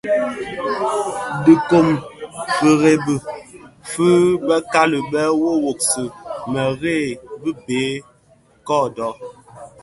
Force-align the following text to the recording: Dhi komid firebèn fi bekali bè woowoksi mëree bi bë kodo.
Dhi 1.43 1.53
komid 1.69 2.01
firebèn 2.59 3.21
fi 3.89 4.07
bekali 4.47 4.99
bè 5.11 5.23
woowoksi 5.41 6.03
mëree 6.53 7.05
bi 7.41 7.51
bë 7.65 7.81
kodo. 8.67 9.09